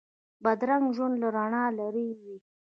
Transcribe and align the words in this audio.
بدرنګه 0.43 0.91
ژوند 0.95 1.15
له 1.21 1.27
رڼا 1.35 1.63
لرې 1.79 2.05
وي 2.19 2.37